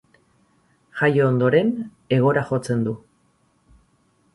[1.01, 1.71] Jaio ondoren,
[2.19, 2.97] hegora jotzen du.